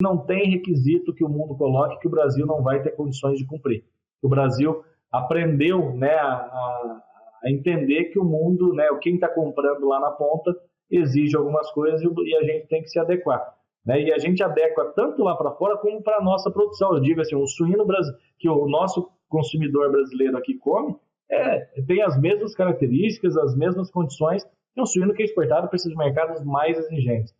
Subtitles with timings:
[0.00, 3.46] não tem requisito que o mundo coloque que o Brasil não vai ter condições de
[3.46, 3.84] cumprir.
[4.22, 7.02] O Brasil aprendeu né, a,
[7.42, 10.54] a entender que o mundo, né, quem está comprando lá na ponta,
[10.90, 13.54] exige algumas coisas e a gente tem que se adequar.
[13.84, 14.02] Né?
[14.02, 16.94] E a gente adequa tanto lá para fora como para a nossa produção.
[16.94, 17.84] Eu digo assim, o suíno
[18.38, 20.96] que o nosso consumidor brasileiro aqui come
[21.30, 24.44] é, tem as mesmas características, as mesmas condições
[24.74, 27.34] que um suíno que é exportado para esses mercados mais exigentes.